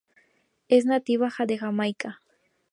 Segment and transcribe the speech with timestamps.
[0.67, 2.21] Es nativa de Jamaica.